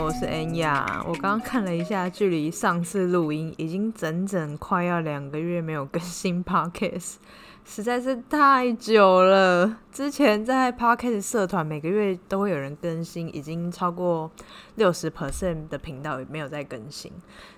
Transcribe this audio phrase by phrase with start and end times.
[0.00, 1.04] 我是恩雅。
[1.06, 7.16] 我刚刚看了一下，距离上次录音已经整整快要两个月没有更新 podcast，
[7.64, 9.78] 实在是太久了。
[9.90, 14.30] 之前在 podcast 社团每个月都会有人更新，已经超过
[14.76, 17.12] 六十 percent 的频道也没有在更新。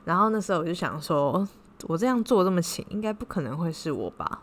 [0.04, 1.46] 然后那时候我就想说，
[1.88, 4.40] 我这样做这么勤，应该不可能会是我吧？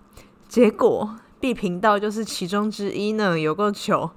[0.48, 1.16] 结果。
[1.40, 4.10] B 频道就是其中之一呢，有个球。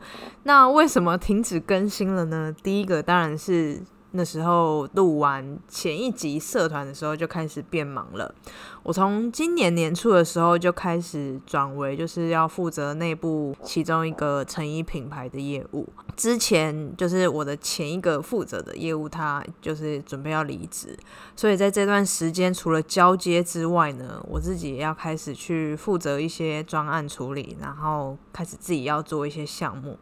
[0.42, 2.54] 那为什么停止更新了呢？
[2.62, 3.82] 第一个当然是。
[4.12, 8.34] 那时候录完前一集社团的时候就开始变忙了。
[8.82, 15.86] 我从今年年初的时候就开始转为就是要负责内部其中一个成衣品牌的业务。
[16.16, 20.96] 之前就是我的前一个负责的业务，他就是准备要离职，
[21.36, 29.98] 所以在这段时间除了交接之外呢，我自己也要开始去负责一些专案处理，然后开始自己要做一些项目。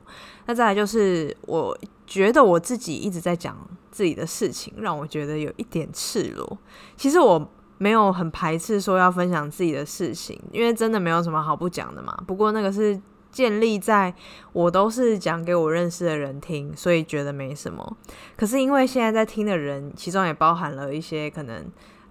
[0.47, 1.77] 那再来就是我
[2.07, 3.57] 觉得我自己一直在讲。
[3.91, 6.59] 自己的事情让我觉得有一点赤裸。
[6.97, 12.17] 其实我没有很排斥说要分享自己的事情，因为真的没有什么好不讲的嘛。
[12.27, 14.13] 不过那个是建立在
[14.53, 17.97] 我都是讲给我认识的人听，所以觉得没什么。
[18.37, 21.65] 可是因为现在在听的人，其中也包含了一些可能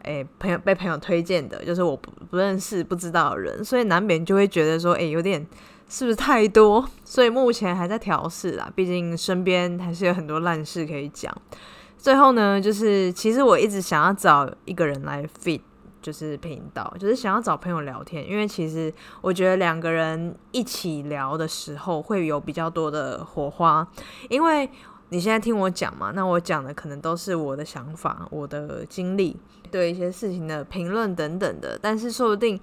[0.03, 5.45] 诶朋友被朋友推荐的，就是我不不认识不知道的人，所以难免就会觉得说，诶有点。
[5.89, 6.85] 是不是太多？
[7.05, 11.33] 所以目前还在调试啦，毕竟身边还是有很多烂事可以讲。
[11.97, 15.61] 最后呢，就是其实我一直想要找一个人来 fit，
[16.01, 23.85] 就是频道，就是想要找朋友聊天，因为其实我觉得两个人一起聊的时候会有比较多的火花。
[24.29, 24.69] 因为
[25.09, 29.35] 你现在听我讲嘛，那我讲的可能都是我的想法、我的经历、
[29.71, 32.59] 对一些事情的评论等等的，但是说不定。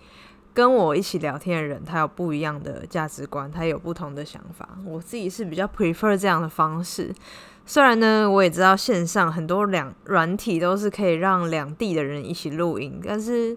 [0.55, 4.79] 跟我一起聊天的人，他有不一样的价值观，他有不同的想法。
[4.85, 7.13] 我自己是比较 prefer 这样的方式。
[7.67, 13.57] 虽然呢，我也知道线上很多两软体都是可以让两地的人一起录音，但是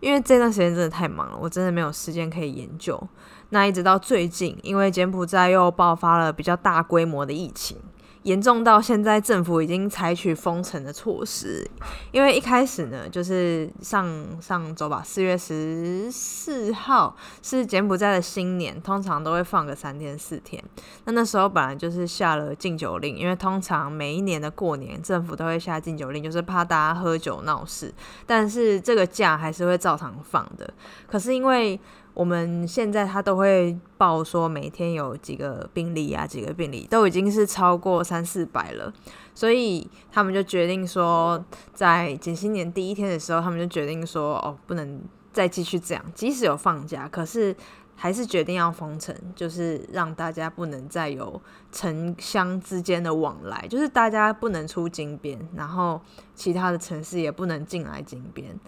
[0.00, 3.02] 因为这段时间真的太忙了，我真的没有时间可以研究。
[3.50, 7.78] 那一直到最近，因为柬埔寨又爆发了比较大规模的疫情。
[8.24, 11.66] 严重到现在，政府已经采取封城的措施。
[12.12, 14.06] 因为一开始呢，就是上
[14.42, 20.62] 上周吧，四月十四号是柬埔寨的新年，通常都会放个三天四天。
[21.04, 27.92] 那那时候本来就是下了禁酒令，因为通常每一年的过年，政府都会下禁酒令，就是怕大家喝酒闹事。
[28.26, 30.68] 但是这个假还是会照常放的。
[31.06, 31.78] 可是因为
[32.18, 38.92] 我们现在他都会报说每天有几个病例啊，几个病例都已经是超过三四百了，
[39.36, 41.40] 所以他们就决定说，
[41.72, 45.00] 在减新年第一天的时候，他们就决定说，哦，不能
[45.32, 47.54] 再继续这样，即使有放假，可是
[47.94, 51.40] 还是决定要封城，就是让大家不能再有
[51.70, 56.00] 城乡之间的往来，就是大家不能出金边，然后
[56.34, 58.58] 其他的城市也不能进来金边。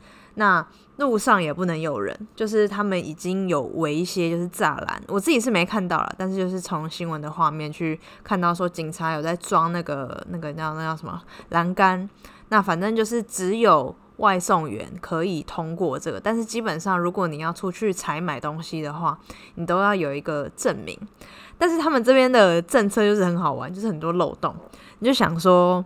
[0.41, 11.21] 那路上也不能有人，就是他们已经有围一些就是栅栏，我自己是没看到了，但是就是从新闻的画面去看到说警察有在装那个那个叫那叫什么
[11.51, 12.09] 栏杆，
[12.49, 19.19] 那反正就是只有外送员可以通过这个，但是基本上如果你要出去采买东西的话，
[19.57, 20.99] 你都要有一个证明，
[21.59, 24.55] 但是他们这边的政策就是很好玩，就是很多漏洞，
[25.01, 25.85] 你就想说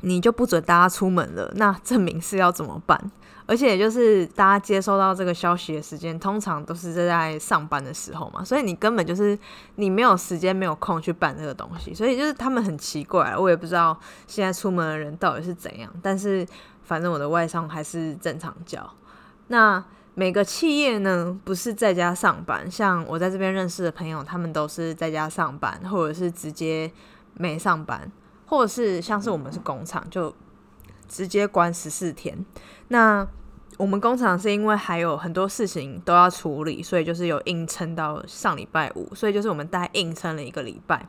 [0.00, 2.98] 你就不准大家出门了，那证明是要怎么办？
[3.46, 9.38] 而且就是大家接收到这个消息的时间，通常都是在上班的时候嘛，所以你根本就是
[9.74, 13.94] 你没有时间、没有空去办这个东西，所以就是他们很奇怪，我也不知道
[14.26, 15.92] 现在出门的人到底是怎样。
[16.02, 16.46] 但是
[16.84, 18.88] 反正我的外商还是正常交。
[19.48, 19.84] 那
[20.14, 26.90] 每个企业呢，不是在家上班，像我在这边认识的朋友，他们都是在家上班，或者是直接
[27.34, 28.10] 没上班，
[28.46, 30.34] 或者是像是我们是工厂就。
[31.08, 32.44] 直接关十四天，
[32.88, 33.26] 那
[33.76, 41.04] 我们工厂是因为还有很多事情都要处理，所以就是有硬撑到上礼拜五，所以就是我们大概硬撑了一个礼拜。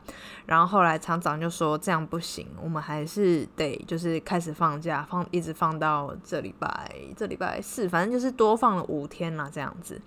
[0.46, 10.00] 然后后来厂长就说这样不行，我们还是得就是开始放假，放一直放到这礼拜这礼拜四，反正就是多放了五天啦，这样子。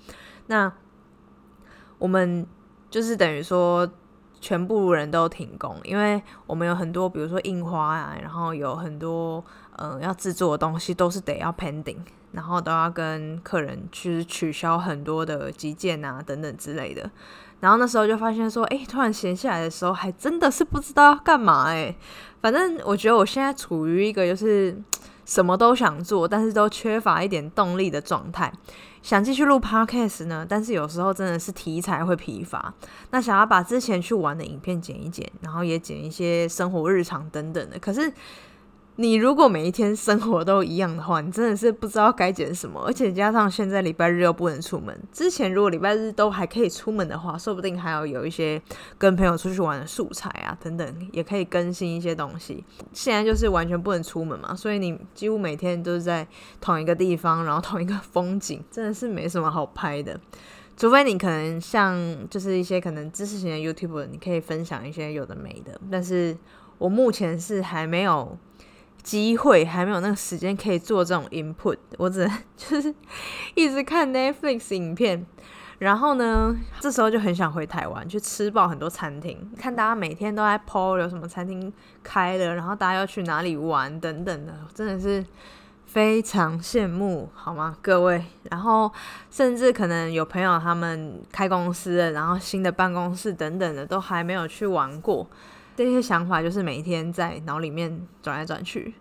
[0.47, 0.69] 那
[1.97, 2.45] 我们
[2.89, 3.89] 就是等于说
[4.42, 9.44] 全部人都停工，因为我们有很多比如说印花啊，然后有很多
[9.81, 11.98] 嗯要制作的东西都是得要 pending。
[12.31, 17.10] 然后都要跟客人去取消很多的急件啊，等等之类的。
[17.60, 21.96] 然后那时候就发现说，哎，突然闲下来的时候，还真的是不知道要干嘛哎。
[22.40, 24.80] 反正我觉得我现在处于一个就是
[25.26, 28.54] 什么都想做，但是都缺乏一点动力的状态。
[29.02, 32.72] 想继续录 podcast 呢，但是有时候真的是题材会疲乏。
[33.10, 38.14] 那想要把之前去玩的影片剪一剪，然后也剪一些生活日常等等的，可是。
[39.00, 42.84] 你如果每一天生活都一样的话，你真的是不知道该剪什么。
[42.86, 48.62] 而且加上现在礼拜日又不能出门，之前如果礼拜日都还可以出门的话，说不定还要有一些
[48.98, 52.62] 跟朋友出去玩的素材啊等等，也可以更新一些东西。
[52.92, 56.28] 现在就是完全不能出门嘛，所以你几乎每天都是在
[56.60, 60.19] 同一个地方，然后同一个风景，真的是没什么好拍的。
[60.75, 61.98] 除非你可能像
[62.30, 65.80] 就是一些可能知识型的 YouTube，你可以分享一些有的没的。
[65.90, 66.36] 但是
[66.78, 68.38] 我目前是还没有。
[69.01, 72.94] 机会还没有那个时间可以做这种 input，我只能 就是
[73.56, 75.25] 一直看 Netflix 影片，
[75.80, 81.72] 然后呢，这时候就很想回台湾去吃爆很多餐厅，看大家每天都在 po 有什么餐厅
[82.04, 85.25] 开了，然后大家要去哪里玩等等的，真的是
[85.86, 88.24] 非常羡慕，好吗，各位？
[88.52, 88.92] 然后
[89.31, 95.28] 甚至可能有朋友他们开公司了，然后新的办公室等等的都还没有去玩过。
[95.80, 98.94] 这些想法就是每一天在脑里面转来转去，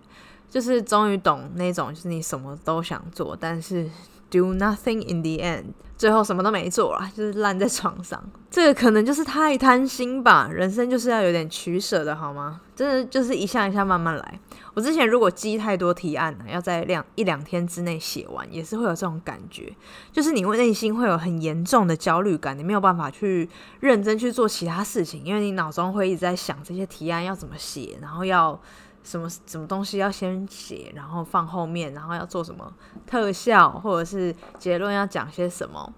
[0.48, 3.90] 就是终于懂那种，就是你什么都想做，但是
[4.30, 5.64] do nothing in the end，
[5.96, 8.22] 最后什么都没做了，就是烂在床上。
[8.50, 12.60] 这个可能就是太贪心吧，人生就是要有点取舍的好吗？
[12.74, 14.40] 真的就是一项一项慢慢来。
[14.74, 19.74] 我之前如果积太多提案呢，要在两一两天之内写完，也是会有这种感觉，
[20.12, 23.48] 就是你会内心会有很严重的焦虑感，你没有办法去
[23.80, 28.58] 认真去做其他事情，因为你脑中会一直在想这些提案要怎么写，然后要
[29.08, 32.72] 什么什么东西要先写，然后放后面，然后要做什么
[33.06, 35.92] 特效或者是结论要讲些什么。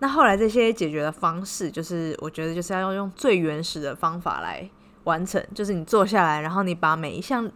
[0.00, 4.68] 那后来这些解决的方式，就是我觉得就是要用最原始的方法来
[5.04, 7.50] 完成，就是你坐下来，然后你把每一项。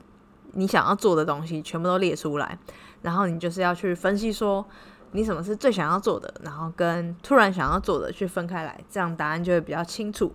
[0.56, 2.56] 你想要做的东西全部都列出来，
[3.02, 4.64] 然后你就是要去分析说
[5.10, 10.32] 你什么是最想要做的，然后跟突然想要做的去分开来，这样答案就会比较清楚。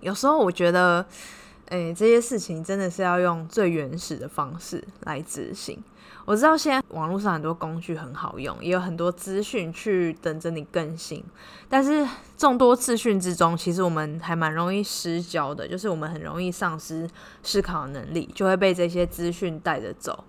[0.00, 1.06] 有时候我觉得，
[1.68, 5.82] 诶，这些事情真的是要用最原始的方式来执行。
[6.24, 11.24] 我知道现在网络上很多工具很好用，也有很多资讯去等着你更新。
[11.68, 12.06] 但是
[12.36, 17.08] 众多资讯之中，其实我们还蛮容易失焦的，就是我们很容易丧失
[17.42, 20.24] 思考能力，就会被这些资讯带着走。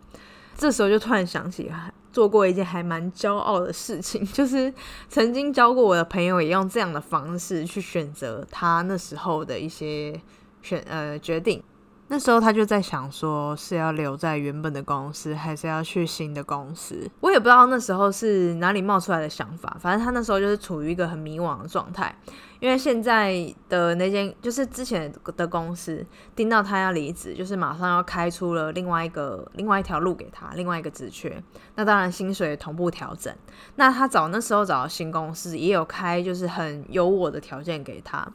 [0.57, 1.69] 这时候就突然想起，
[2.11, 4.73] 做过一件还蛮骄傲的事情， 就是
[5.09, 10.19] 曾经教过我的朋友，也用这样的方式去选择他那时候的一些
[10.61, 11.63] 选呃决定。
[12.11, 17.07] 那时候他就在想，说是要留在原本的公司，还是要去新的公司。
[17.19, 22.15] 我也不知道那时候是哪里冒出来的想法，反正他那时候就是处于一个很迷惘的状态。
[22.59, 26.03] 因为现在的那间就是之前的公司，
[26.35, 31.41] 听到他要离职，就是马上要开出了另外一个另外一条路给他，另外一个职缺。
[31.75, 33.33] 那当然薪水同步调整。
[33.75, 38.27] 那他找那时候找到新公司，也有开就是很优渥的条件给他。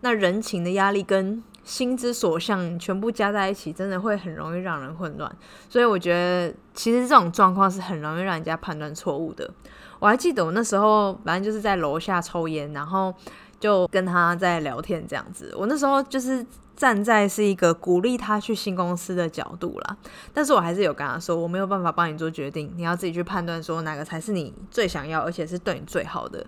[0.00, 5.30] 那人情的压力跟心之所向全部加在一起，真的会很容易让人混乱。
[5.68, 9.50] 所以我觉得，其实这种状况是很容易让人家判断错误的。
[9.98, 13.12] 我还记得我那时候，反正就是在楼下抽烟，然后
[13.58, 15.52] 就跟他在聊天这样子。
[15.56, 16.46] 我那时候就是
[16.76, 19.96] 站在是一个鼓励他去新公司的角度啦，
[20.32, 26.46] 但是我还是有跟他说，我没有办法帮你做决定，你要自己去判断说哪个才是你最想要，而且是对你最好的。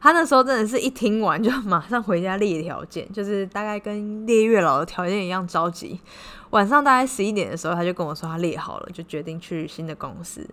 [0.00, 6.00] 他那时候真的是一听完就马上回家列条件，就是大概跟列月老的条件一样着急。
[6.50, 10.48] 晚上大概十一点的时候，他就跟我说他列好了，就决定去新的公司。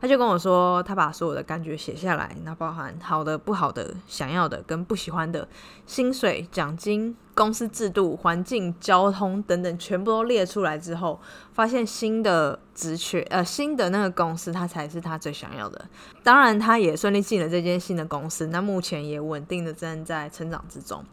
[0.00, 5.48] 他就跟我说，他把所有的感觉写下来，那包含好的、不好的、想要的跟不喜欢的，
[5.86, 11.20] 薪水、奖金、公司制度、环境、交通等等，全部都列出来之后，
[11.52, 15.84] 发现新的职缺，呃，新的那个公司，他才是他最想要的。
[16.22, 21.04] 当然，他也顺利进了这间新的公司，那目前也稳定的正在成长之中。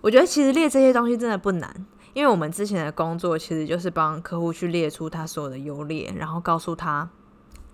[0.00, 7.10] 我觉得其实列这些东西真的不难，因为我们之前的工作其实就是帮客户去列出他所有的优劣，然后告诉他。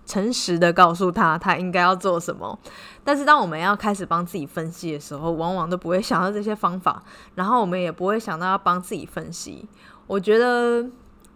[0.03, 2.59] 诚实的告诉他他应该要做什么。
[3.01, 7.01] 但是当我们要开始帮自己分析的时候，往往都不会想到这些方法，
[7.35, 9.69] 然后我们也不会想到要帮自己分析。
[10.07, 10.83] 我觉得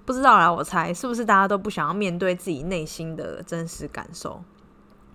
[0.03, 4.43] 不知道啦，我猜是不是大家都不想要面对自己内心的真实感受？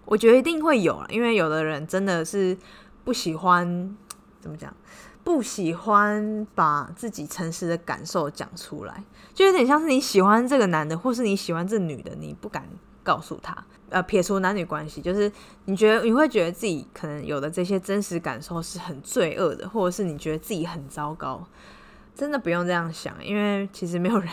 [0.07, 2.57] 我觉得一定会有啊，因为有的人真的是
[3.05, 3.95] 不喜欢
[4.41, 4.73] 怎么讲，
[5.23, 12.67] 不喜欢把自己诚实的感受讲出来，就有点像是你喜欢这个男的，或是你喜欢这女的，你不敢
[13.03, 13.57] 告诉他。
[13.91, 15.31] 呃，撇除男女关系，就是
[15.65, 21.45] 你觉得你会觉得自己可能有的这些真实感受是很罪恶的，或者是你觉得自己很糟糕，
[22.15, 24.29] 真的不用这样想，因为其实没有人。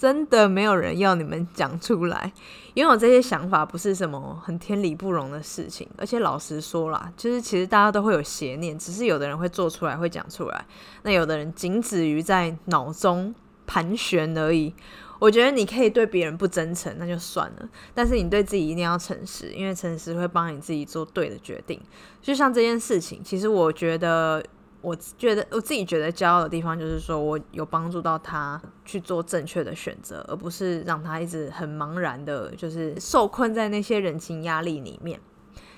[0.00, 2.32] 真的没有人要你们讲出来，
[2.72, 5.86] 拥有这些想法不是什么很天理不容的事情。
[5.98, 10.64] 而且老实说啦，就是其实大家都会有邪念，只是有的人会做出来，会讲出来，
[11.02, 13.34] 那有的人仅止于在脑中
[13.66, 14.72] 盘旋而已。
[15.18, 21.78] 我觉得你可以对别人不真诚，那就算了，但是你对自己一定要诚实，因为诚实会帮你自己做对的决定。
[22.22, 24.42] 就像这件事情，其实我觉得。
[24.82, 35.20] 我觉得我自己觉得骄傲的地方，就是说我有帮助到他去做正确的选择，而不是让他一直很茫然的，就是受困在那些人情压力里面。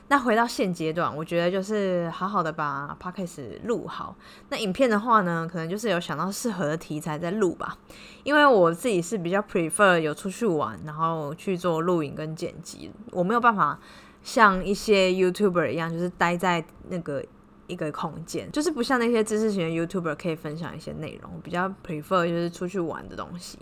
[0.08, 4.14] 那回到现阶段，我觉得就是好好的把 podcast 录好。
[4.50, 7.76] 那影片的话呢，可能就是有想到适合的题材在录吧。
[8.22, 13.78] 因为我自己是比较 prefer 有出去玩，然后去做录影跟剪辑，我没有办法
[14.22, 17.24] 像一些 YouTuber 一样，就是待在那个。
[17.72, 23.58] 一个空间，就是不像那些知识型的 YouTuber 可以分享一些内容，比较 prefer 就是出去玩的东西。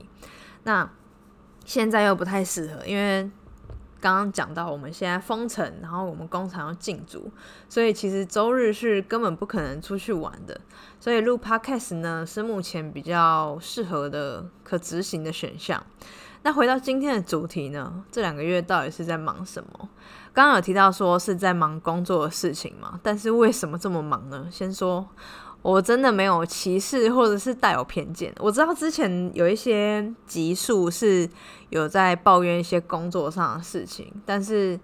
[0.64, 0.90] 那
[1.64, 3.30] 现在又不太适合，因为
[4.00, 7.30] 刚刚讲到我们现在封城，然后我们工厂要禁足，
[7.68, 10.60] 所以其实周日是根本不可能出去玩的。
[10.98, 15.84] 所以录 Podcast 呢是目前比较适合的可执行的选项。
[16.42, 19.90] 那回到今天的主题呢，这两个月到底是在忙什么？
[20.32, 24.46] 刚刚有提到说是在忙工作的事情嘛，但是为什么这么忙呢？
[24.50, 25.06] 先说，
[25.62, 28.32] 我真的没有歧视或者是带有偏见。
[28.38, 31.28] 我知道之前有一些集数是
[31.70, 34.78] 有在抱怨一些工作上的事情，但是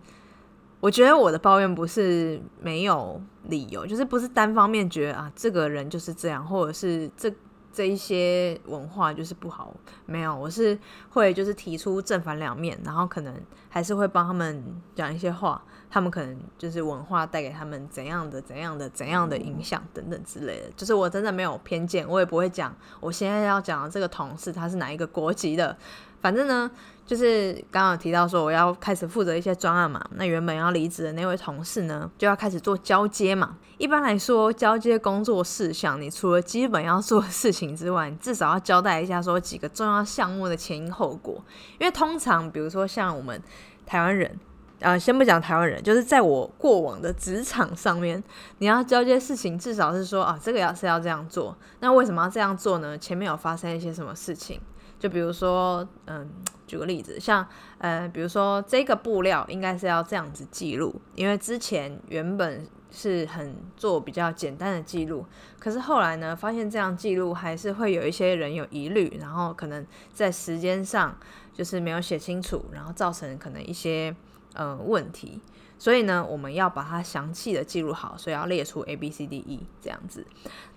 [0.81, 7.33] 我觉得我的抱怨不是没有理由，就是不是单方面觉得啊这个人就是这样，或者是这。
[7.77, 9.71] 这一些文化就是不好，
[10.07, 10.79] 没有，我是
[11.11, 14.65] 会就是提出正反两面，然后可能还是会帮他们
[14.95, 25.77] 讲一些话，他们可能就是文化带给他们怎样的怎样的怎样的影响等等之类的，就是我真的没有偏见，我也不会讲我现在要讲的这个同事他是哪一个国籍的，
[26.21, 26.71] 反正呢。
[27.07, 33.57] 就是刚刚提到说我要开始负责一些专案嘛，那原本要离职的那位同事呢，就要开始做交接嘛。
[33.79, 41.41] 一般来说，交接工作事项，你除了基本要做的事情之外，你至少要交代一下说几个重要项目的前因后果。
[41.79, 43.41] 因为通常，比如说像我们
[43.87, 44.41] 台湾人，
[44.81, 48.21] 呃，先不讲台湾人，就是在我过往的职场上面，
[48.59, 52.99] 你要交接事情，至少是说啊，这个要是要这样做，那为什么要这样做呢？
[52.99, 54.61] 前面有发生一些什么事情？
[54.99, 56.29] 就比如说，嗯。
[56.67, 57.47] 举个例子，像
[57.79, 65.25] 呃，比如说这个布料应该是要这样子记录，因为之前原本是很做比较简单的记录，
[65.61, 71.17] 可是后来呢，发现这样记录还是会有一些人有疑虑，然后可能在时间上
[71.53, 74.13] 就是没有写清楚，然后造成可能一些
[74.55, 75.41] 呃问题，
[75.79, 80.27] 所以呢，我们要把它详细的记录好，所以要列出 A B C D E 这样子。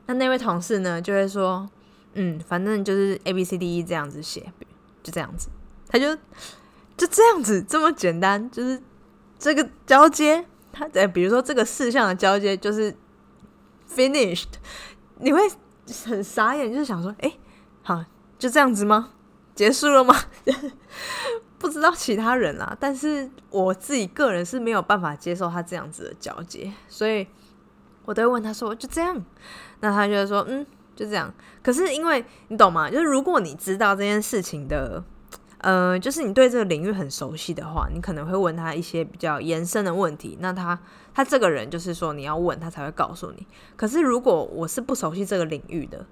[0.05, 1.67] 那那位同事呢，就会说，
[2.13, 4.51] 嗯，反正就是 A B C D E 这样子写，
[5.03, 5.49] 就这样子。
[5.87, 6.15] 他就
[6.97, 8.81] 就这样子这么简单，就是
[9.37, 12.95] 这个交接，他在比如说这个事项的交接就是
[13.89, 14.49] finished，
[15.19, 15.39] 你会
[16.05, 17.33] 很傻眼，就是想说，哎，
[17.81, 18.03] 好
[18.37, 19.11] 就这样子吗？
[19.55, 20.15] 结束了吗？
[21.59, 27.27] 不知道其他人啊，但是我自己个人是没有办法接受他这样子的交接，所以
[28.05, 29.21] 我都会问他说，就这样？
[29.81, 30.65] 那他就说，嗯，
[30.99, 31.33] 就这样。
[31.63, 32.89] 可是因为你懂吗？
[32.89, 35.01] 就是如果你知道这件事情的。
[35.61, 40.37] 呃，就是你对这个领域很熟悉的话，你可能会问他一些比较延伸的问题。
[40.39, 40.79] 那他
[41.13, 43.45] 他这个人就是说你要问他才会告诉你。
[43.75, 46.05] 可是如果我是不熟悉这个领域的，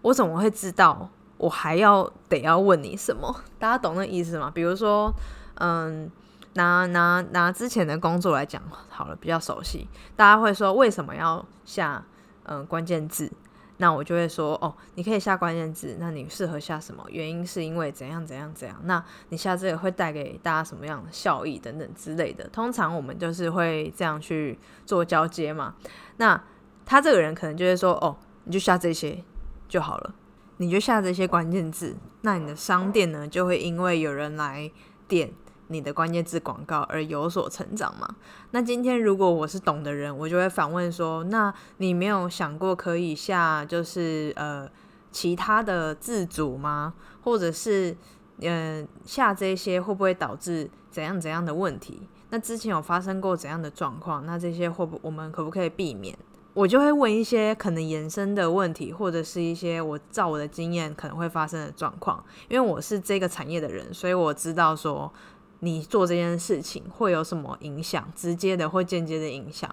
[0.00, 3.42] 我怎么会知道我还要得要问你什么？
[3.58, 4.50] 大家懂那意思吗？
[4.54, 5.12] 比如说，
[5.56, 6.10] 嗯，
[6.54, 9.86] 拿拿拿之前的工作来讲好了，比较熟悉，
[10.16, 12.02] 大家会说为什么要下
[12.44, 13.30] 嗯关键字？
[13.78, 17.04] 那我就会说哦，你可以下关键字，那你适合下什么？
[17.10, 18.80] 原因是因为怎样怎样怎样？
[18.84, 22.48] 那你下这个会带给大家什么样的效益等等之类的。
[22.48, 25.74] 通常我们就是会这样去做交接嘛。
[26.18, 26.40] 那
[26.86, 29.22] 他这个人可能就会说哦，你就下这些
[29.68, 30.14] 就好了，
[30.58, 34.70] 你就下这些关键字，那你的商店呢就会因为有人来
[35.08, 35.32] 点
[35.68, 38.08] 你的关键字广告而有所成长嘛？
[38.50, 44.68] 那今天如果我是懂的人，我就会反问说：那你没有想过可以下就是呃
[45.10, 46.94] 其他的字组吗？
[47.22, 47.96] 或者是
[48.40, 52.08] 嗯下这些会不会导致怎样怎样的问题？
[52.30, 54.26] 那之前有发生过怎样的状况？
[54.26, 56.16] 那这些会不我们可不可以避免？
[56.52, 62.24] 我就会问一些可能延伸的问题，或者是一些我照我的经验可能会发生的状况。
[62.48, 65.12] 因为我是这个产业的人，所以我知道说
[65.64, 69.68] 你做这件事情会有什么影响，直接的或间接的影响。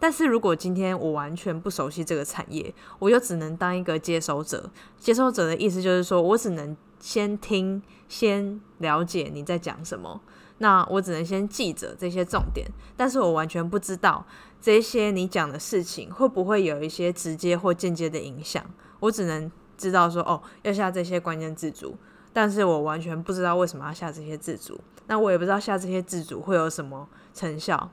[0.00, 4.70] 但是如果今天我完全不熟悉这个产业，我就只能当一个接收者。
[4.98, 10.22] 接收者的意思就是说我只能先听，先了解你在讲什么。
[10.58, 14.24] 那我只能先记着这些重点，但是我完全不知道
[14.62, 18.64] 这些你讲的事情会不会有一些直接或间接的影响。
[19.00, 21.96] 我只能知道说，哦，要下这些关键字组，
[22.32, 24.80] 但是我完全不知道为什么要下这些字组。
[25.06, 27.90] 那我也不知道下这些自主会有什么成效，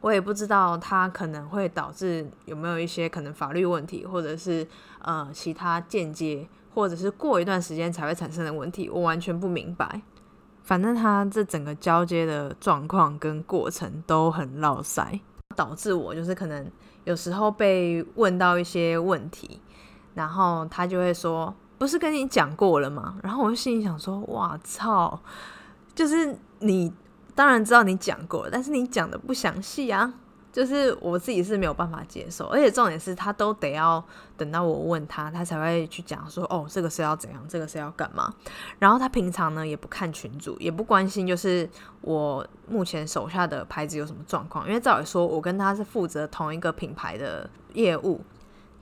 [0.00, 4.66] 我也不知道它可能会导致有没有一些可能法律问题，或者是
[5.00, 10.00] 呃其他间接，或者是过一段时间才会产生的问题，我完全不明白。
[10.62, 15.18] 反正他这整个交接的状况跟过程都很绕塞，
[15.56, 16.70] 导致我就是可能
[17.04, 19.60] 有时候被问到一些问题，
[20.14, 25.18] 然后他就会说：“不是跟你讲过了吗？”然后我就心里想说：“哇操，
[25.98, 26.92] 就是你
[27.34, 30.14] 当然知道你讲过，但是你讲的不详细啊。”
[30.50, 34.02] 就是我自己是没有办法接受，而且重点是他都得要
[34.36, 38.32] 等到我问他，他才会去讲说哦，这个是要怎样，这个是要干嘛。
[38.78, 41.68] 然后他平常呢也不看群主，也不关心就是
[42.00, 48.20] 我目前手下的牌子有什么状况，因为照理说我跟他是负责同一个品牌的业务。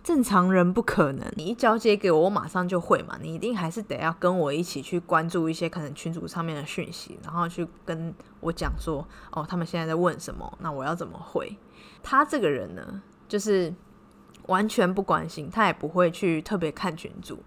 [0.07, 3.19] 正常人不可能，你一交接给我，我马上就会嘛。
[3.21, 11.59] 你一定还是得要跟我一起去关注一些可能群组上面的讯息，然后去跟我讲说，哦，他们现在在问什么，那我要怎么回？
[12.05, 13.75] 他这个人呢，就是
[14.47, 17.41] 完全不关心，他也不会去特别看群组。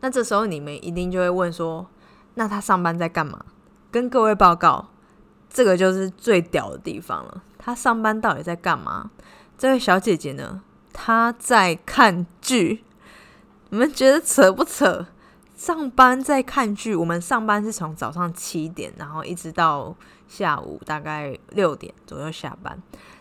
[0.00, 1.86] 那这时候你们一定就会问说，
[2.34, 3.42] 那他上班在干嘛？
[3.90, 4.90] 跟各位报告，
[5.48, 7.42] 这个就是最屌的地方了。
[7.56, 9.10] 他上班到底在干嘛？
[9.56, 10.62] 这位小姐姐呢？
[10.92, 12.84] 他在看剧，
[13.70, 15.06] 你们觉得扯不扯？
[15.56, 19.94] 上班在看剧，我们上班是从早上七点，然后一直到
[20.26, 22.76] 下午大概六点左右下班。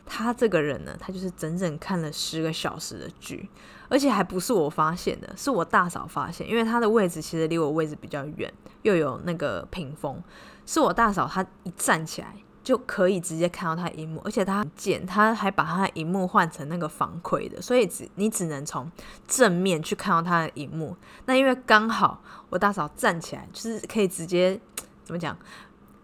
[0.08, 3.48] 他这个人呢，他就是整整看了十个小时的剧，
[3.90, 10.22] 而且还不是我发现的，是我大嫂发现，因为他的位置其实离我位置比较远，又有那个屏风，
[10.66, 12.34] 是我大嫂她一站起来。
[12.64, 18.90] 就可以直接看到他荧幕，而且他很贱，他还把他的荧幕换成那个防窥的，所以只你只能从
[19.28, 20.96] 正面去看到他的荧幕。
[21.26, 24.60] 那因为刚好我大嫂站起来，就是可以直接
[25.04, 25.36] 怎么讲，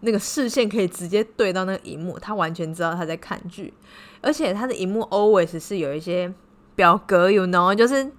[0.00, 3.72] 那个视线可以直接对到那个荧幕，他完全知道他在看剧，
[4.20, 6.32] 而且他的荧幕 always 是有一些
[6.74, 8.10] 表格，you know，就是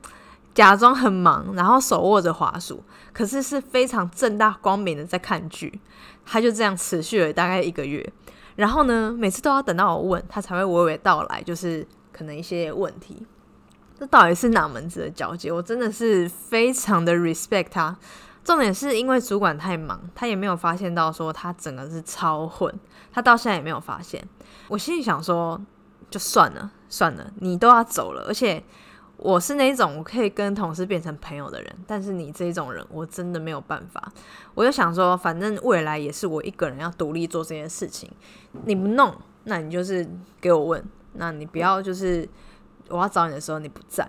[0.53, 5.81] 假装很忙，然后手握着滑鼠，可是是非常正大光明的在看剧。
[6.29, 8.07] 他就这样持续了大概一个月。
[8.55, 13.25] 然后呢，每次都要等到我问他才会娓娓道来，就是可能一些问题。
[13.97, 15.51] 这到底是哪门子的交接？
[15.51, 17.97] 我真的是非常的 respect 他。
[18.43, 22.73] 重点是因为主管太忙，他也没有发现到说他整个是超混，
[23.11, 24.23] 他到现在也没有发现。
[24.67, 25.59] 我心里想说，
[26.09, 28.63] 就算了算了，你都要走了，而且。
[29.21, 34.11] 我是那种我可以跟同事变成朋友的人，但是你这种人我真的没有办法。
[34.55, 38.09] 我就想说，反正未来也是我一个人要独立做这件事情，
[38.65, 40.07] 你不弄，那你就是
[40.39, 42.27] 给我问，那你不要就是
[42.87, 44.07] 我要找你的时候你不在。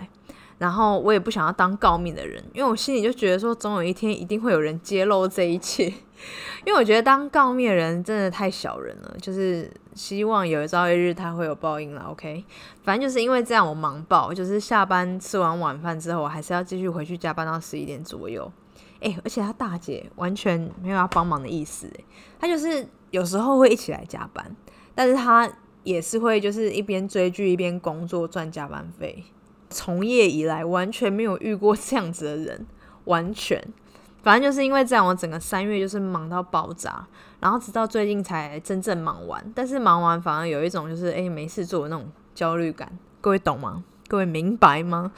[0.60, 5.86] 然后我也不想要当告密的人，因为我心里就觉得说，总有一天一定会有人揭露这一切。
[6.66, 12.02] 因为我觉得当告密的人真的太小人了，就是希望有一朝一日他会有报应了。
[12.10, 12.44] OK，
[12.82, 18.52] 反正就是因为这样，我忙爆，就是下班吃完晚饭之后，我还是要继续回去加班到十一点左右。
[19.00, 21.90] 哎，而且他大姐完全没有要帮忙的意思，
[22.38, 24.54] 他就是有时候会一起来加班，
[24.94, 25.50] 但是他
[25.84, 29.24] 也是会就是一边追剧一边工作赚加班费。
[29.70, 32.66] 从业以来完全没有遇过这样子的人，
[33.04, 33.64] 完全，
[34.22, 37.06] 反正就是因为这样，我整个三月就是忙到爆炸，
[37.38, 39.52] 然后直到最近才真正忙完。
[39.54, 43.84] 但是忙完反而有一种就是诶没事做的那种焦虑感，各位懂吗？
[44.08, 45.12] 各位明白吗？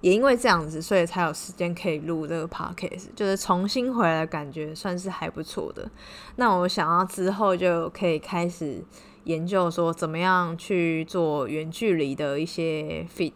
[0.00, 5.90] 也因为这样子，所以才有时间可以录这个 podcast，就是重新回来的感觉算是还不错的。
[6.36, 8.82] 那我想要之后就可以开始
[9.24, 13.34] 研究说怎么样去做远距离的一些 fit。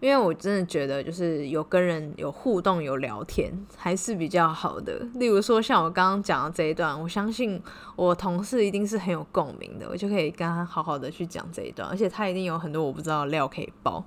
[0.00, 5.06] 因为我真的觉得，就是有跟人有互动、有聊天，还是比较好的。
[5.16, 7.62] 例如说，像我刚刚讲的这一段，我相信
[7.96, 14.02] 我同事一定是很有共鸣的，我就可以跟他好好的去讲这一段，而且他一定有很多我不知道的料可以爆。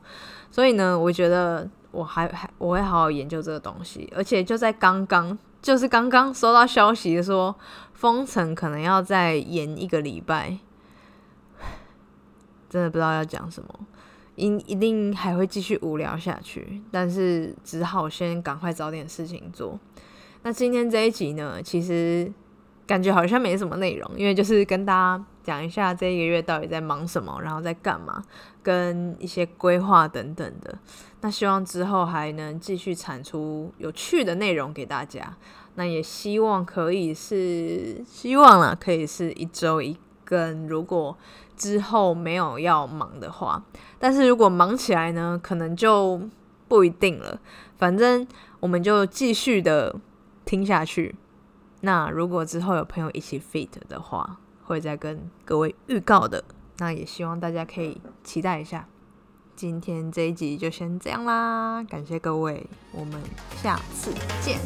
[0.49, 4.11] 所以呢，我觉得我还还 我会好好研究这个东西。
[4.15, 7.55] 而且就在刚刚，就是刚刚收到消息说，
[7.93, 10.57] 封城可能要再延一个礼拜，
[12.67, 13.69] 真的不知道要讲什么。
[14.35, 19.79] 一一定还会继续无聊下去，但是只好先赶快找点事情做。
[20.41, 22.31] 那今天这一集呢，其实
[22.85, 28.21] 感觉好像没什么内容，因为就是跟大家讲一下这一个月到底在忙什么，然后在干嘛，
[28.61, 30.77] 跟一些规划等等的。
[31.21, 35.37] 那希望之后还能继续产出有趣的内容给大家。
[35.75, 41.17] 那也希望可以是希望啦，可以是一周一跟，如果。
[41.55, 43.63] 之后没有要忙的话，
[43.99, 46.19] 但是如果忙起来呢，可能就
[46.67, 47.39] 不一定了。
[47.77, 48.27] 反正
[48.59, 49.95] 我们就继续的
[50.45, 51.15] 听下去。
[51.81, 56.43] 那如果之后有朋友一起 fit 的话，会再跟各位预告的。
[56.79, 58.87] 那也希望大家可以期待一下。
[59.55, 63.21] 今天这一集就先这样啦，感谢各位，我们
[63.61, 64.59] 下次见。